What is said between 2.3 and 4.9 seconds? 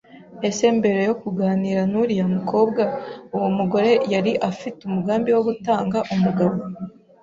mukowa uwo mugore yari afite